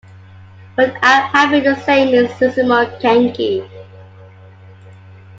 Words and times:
But 0.75 0.95
I 1.03 1.19
am 1.21 1.29
happy 1.29 1.61
to 1.61 1.75
say 1.83 2.01
it 2.01 2.11
means 2.11 2.31
"Itsumo 2.39 2.99
Genki". 2.99 3.63